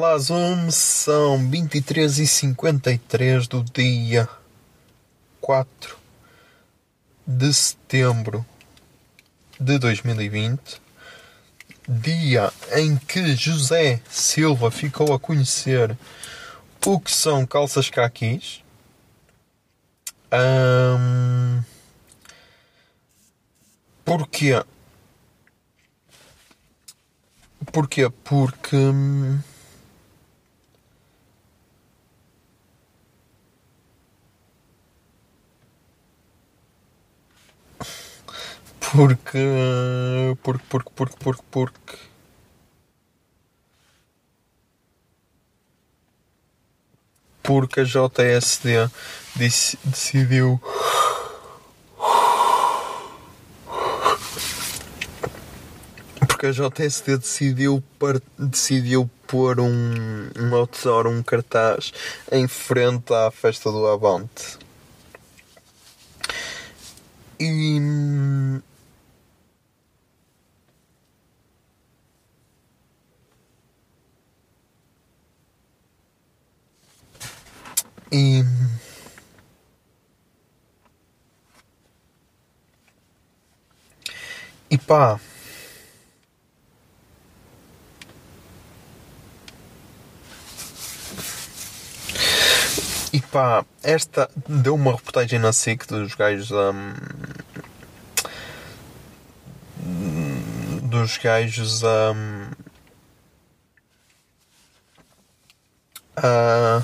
Olá, 0.00 0.16
Zoom, 0.16 0.70
são 0.70 1.50
23 1.50 2.20
e 2.20 2.26
53 2.28 3.48
do 3.48 3.64
dia 3.64 4.28
4 5.40 5.98
de 7.26 7.52
setembro 7.52 8.46
de 9.58 9.76
2020, 9.76 10.80
dia 11.88 12.52
em 12.76 12.96
que 12.96 13.34
José 13.34 14.00
Silva 14.08 14.70
ficou 14.70 15.12
a 15.12 15.18
conhecer 15.18 15.98
o 16.86 17.00
que 17.00 17.10
são 17.10 17.44
calças 17.44 17.90
caquis. 17.90 18.62
Ahm, 20.30 21.60
porquê? 24.04 24.64
Porquê? 27.72 28.08
Porque. 28.22 28.76
Porque. 38.98 39.38
Porque, 40.42 40.64
porque, 40.68 40.90
porque, 40.96 41.16
porque, 41.20 41.42
porque. 41.52 41.96
Porque 47.44 47.80
a 47.82 47.84
JSD 47.84 48.90
disse- 49.36 49.78
decidiu. 49.84 50.60
Porque 56.26 56.46
a 56.48 56.50
JSD 56.50 57.18
decidiu, 57.18 57.80
par- 58.00 58.20
decidiu 58.36 59.08
pôr 59.28 59.60
um, 59.60 60.28
um 60.36 60.54
outdoor, 60.56 61.06
um 61.06 61.22
cartaz 61.22 61.92
em 62.32 62.48
frente 62.48 63.14
à 63.14 63.30
festa 63.30 63.70
do 63.70 63.86
Avante. 63.86 64.58
E. 67.38 67.78
E. 78.10 78.42
E 84.70 84.78
pá. 84.78 85.20
E 93.12 93.20
pá, 93.20 93.64
esta 93.82 94.30
deu 94.46 94.74
uma 94.74 94.92
reportagem 94.92 95.38
na 95.38 95.52
SIC 95.52 95.86
dos 95.86 96.14
gajos 96.14 96.50
hum, 96.50 96.94
dos 100.82 101.16
gajos 101.16 101.82
hum, 101.82 102.50
a, 106.16 106.82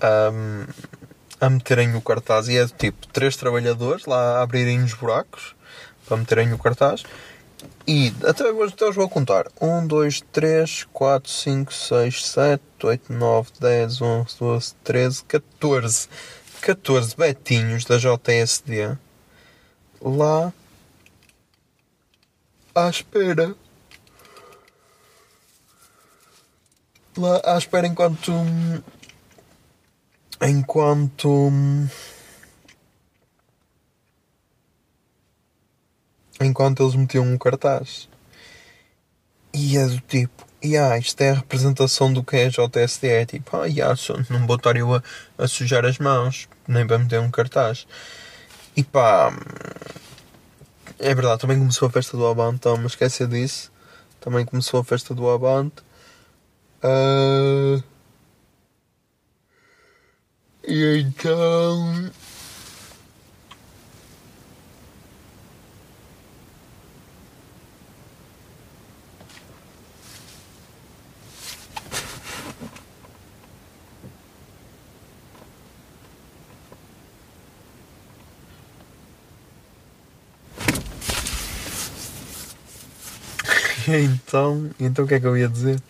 a, 0.00 1.46
a 1.46 1.50
meterem 1.50 1.94
o 1.94 2.00
cartaz. 2.00 2.48
E 2.48 2.56
é 2.56 2.66
tipo 2.66 3.06
três 3.08 3.36
trabalhadores 3.36 4.06
lá 4.06 4.38
a 4.38 4.42
abrirem 4.42 4.82
os 4.82 4.94
buracos 4.94 5.54
para 6.06 6.16
meterem 6.16 6.52
o 6.52 6.58
cartaz. 6.58 7.02
E 7.86 8.12
até 8.24 8.48
até 8.48 8.88
os 8.88 8.96
vou 8.96 9.08
contar. 9.08 9.46
1, 9.60 9.86
2, 9.86 10.20
3, 10.32 10.84
4, 10.92 11.30
5, 11.30 11.72
6, 11.72 12.26
7, 12.26 12.62
8, 12.82 13.12
9, 13.12 13.50
10, 13.60 14.02
11, 14.02 14.36
12, 14.38 14.74
13, 14.84 15.24
14 15.24 16.08
14 16.60 17.16
betinhos 17.16 17.86
da 17.86 17.96
JSD 17.96 18.98
lá 20.00 20.52
à 22.74 22.88
espera. 22.88 23.54
Lá 27.16 27.40
à 27.44 27.58
espera 27.58 27.86
enquanto 27.86 28.32
enquanto 30.42 31.50
enquanto 36.40 36.82
eles 36.82 36.94
metiam 36.94 37.24
um 37.24 37.38
cartaz. 37.38 38.08
E 39.52 39.76
é 39.76 39.86
do 39.86 40.00
tipo 40.00 40.46
e 40.62 40.76
ah, 40.76 40.98
isto 40.98 41.18
é 41.22 41.30
a 41.30 41.34
representação 41.34 42.12
do 42.12 42.22
que 42.22 42.36
é 42.36 42.48
JSD 42.50 43.08
é 43.08 43.24
tipo, 43.24 43.56
ah, 43.56 43.64
yeah, 43.66 43.94
não 44.28 44.46
vou 44.46 44.56
estar 44.56 44.76
eu 44.76 44.94
a, 44.94 45.02
a 45.38 45.48
sujar 45.48 45.86
as 45.86 45.98
mãos 45.98 46.48
nem 46.68 46.86
para 46.86 46.98
meter 46.98 47.18
um 47.20 47.30
cartaz. 47.30 47.86
E 48.76 48.84
pá 48.84 49.32
é 50.98 51.14
verdade, 51.14 51.40
também 51.40 51.58
começou 51.58 51.88
a 51.88 51.90
festa 51.90 52.16
do 52.16 52.26
Avante, 52.26 52.56
então, 52.56 52.76
mas 52.76 52.92
esquece 52.92 53.26
disso. 53.26 53.72
Também 54.20 54.44
começou 54.44 54.80
a 54.80 54.84
festa 54.84 55.14
do 55.14 55.28
Avante 55.30 55.82
Ah, 56.82 57.82
E 60.70 61.00
então. 61.00 62.10
Então, 83.88 84.70
então 84.78 85.04
o 85.04 85.08
que 85.08 85.14
é 85.14 85.20
que 85.20 85.26
eu 85.26 85.36
ia 85.36 85.48
dizer? 85.48 85.80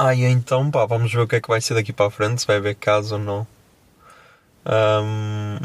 Ah, 0.00 0.14
e 0.14 0.22
então, 0.22 0.70
pá, 0.70 0.86
vamos 0.86 1.12
ver 1.12 1.22
o 1.22 1.26
que 1.26 1.34
é 1.34 1.40
que 1.40 1.48
vai 1.48 1.60
ser 1.60 1.74
daqui 1.74 1.92
para 1.92 2.06
a 2.06 2.10
frente, 2.10 2.40
se 2.40 2.46
vai 2.46 2.56
haver 2.58 2.76
caso 2.76 3.16
ou 3.16 3.20
não. 3.20 3.46
Ahm, 4.64 5.58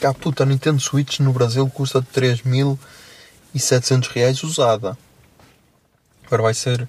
Cá 0.00 0.14
puta, 0.14 0.44
a 0.44 0.46
Nintendo 0.46 0.80
Switch 0.80 1.20
no 1.20 1.30
Brasil 1.30 1.68
custa 1.68 2.00
3.700 2.00 4.08
reais 4.08 4.42
usada. 4.42 4.96
Agora 6.24 6.44
vai 6.44 6.54
ser 6.54 6.88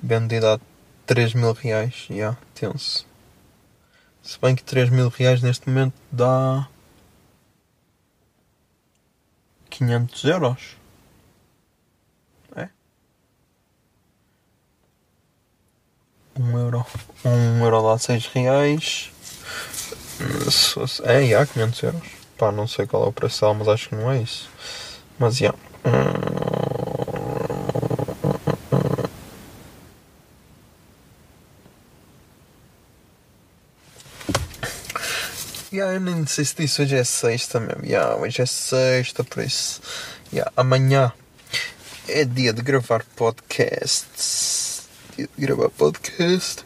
vendida 0.00 0.54
a 0.54 0.60
3 1.06 1.34
mil 1.34 1.52
reais. 1.52 2.06
Yeah, 2.08 2.38
tenso. 2.54 3.04
Se 4.22 4.38
bem 4.40 4.54
que 4.54 4.62
3 4.62 4.90
mil 4.90 5.08
reais 5.08 5.42
neste 5.42 5.68
momento 5.68 5.94
dá 6.12 6.68
500 9.78 10.24
euros. 10.24 10.76
É? 12.56 12.68
1 16.38 16.58
euro. 16.58 16.84
1 17.24 17.64
euro 17.64 17.82
dá 17.82 17.98
6 17.98 18.26
reais. 18.26 19.10
Fosse- 20.72 21.02
É, 21.04 21.26
já, 21.26 21.46
500 21.46 21.82
euros. 21.82 22.02
Pá, 22.38 22.52
não 22.52 22.66
sei 22.66 22.86
qual 22.86 23.04
é 23.04 23.08
o 23.08 23.12
preço 23.12 23.40
dela, 23.40 23.54
mas 23.54 23.68
acho 23.68 23.88
que 23.88 23.94
não 23.94 24.10
é 24.10 24.22
isso. 24.22 24.48
Mas, 25.18 25.36
já. 25.36 25.46
Yeah, 25.46 26.45
eu 35.84 36.00
nem 36.00 36.26
sei 36.26 36.44
se 36.44 36.54
disse, 36.56 36.82
hoje 36.82 36.96
é 36.96 37.04
sexta 37.04 37.60
mesmo. 37.60 37.84
Yeah, 37.84 38.16
hoje 38.16 38.42
é 38.42 38.46
sexta, 38.46 39.22
por 39.24 39.42
isso. 39.42 39.80
Yeah, 40.32 40.50
amanhã 40.56 41.12
é 42.08 42.24
dia 42.24 42.52
de 42.52 42.62
gravar 42.62 43.04
podcasts. 43.16 44.88
Dia 45.16 45.28
de 45.36 45.46
gravar 45.46 45.70
podcast. 45.70 46.64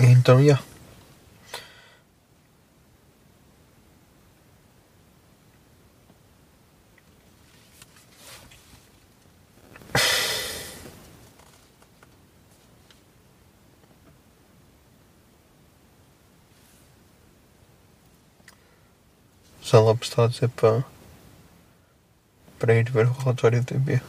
Então, 0.00 0.40
yeah. 0.40 0.62
Lá 19.72 19.92
está 20.00 20.24
a 20.24 20.28
dizer 20.28 20.48
para, 20.50 20.84
para 22.58 22.74
ir 22.76 22.90
ver 22.90 23.06
o 23.06 23.12
relatório 23.12 23.60
do 23.60 23.66
TB. 23.66 24.00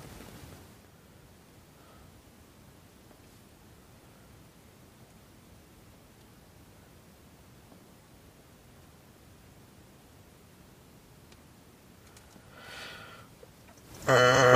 Ah. 14.07 14.55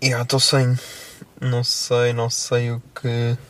Estou 0.00 0.38
sem. 0.38 0.78
Não 1.40 1.64
sei, 1.64 2.12
não 2.12 2.30
sei 2.30 2.70
o 2.70 2.80
que. 2.94 3.49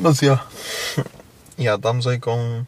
Mas 0.00 0.18
já. 0.24 0.44
Já 1.58 1.74
estamos 1.74 2.06
aí 2.06 2.18
com. 2.18 2.64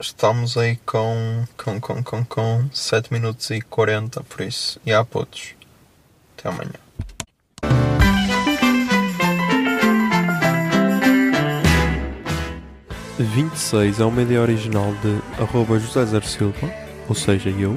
Estamos 0.00 0.56
aí 0.56 0.76
com. 0.86 1.44
com. 1.56 1.80
com. 1.80 2.02
com. 2.02 2.24
com 2.24 2.70
7 2.72 3.12
minutos 3.12 3.50
e 3.50 3.60
40, 3.60 4.22
por 4.22 4.40
isso. 4.42 4.80
Já, 4.86 5.04
putos. 5.04 5.54
Até 6.36 6.48
amanhã. 6.48 6.88
e 13.18 13.22
26 13.22 13.98
é 13.98 14.04
uma 14.04 14.22
ideia 14.22 14.40
original 14.40 14.94
de 15.02 15.42
arroba 15.42 15.78
José 15.78 16.04
Zer 16.06 16.24
Silva, 16.24 16.72
ou 17.08 17.14
seja, 17.14 17.50
eu. 17.50 17.76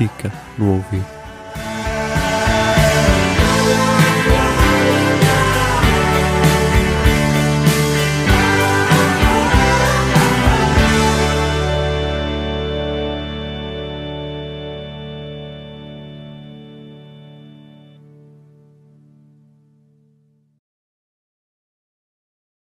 fica 0.00 0.32
no 0.56 0.76
ouvido. 0.76 1.19